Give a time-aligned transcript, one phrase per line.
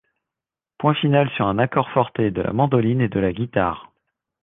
[0.79, 3.91] Point final sur un accord forte de la mandoline et la guitare.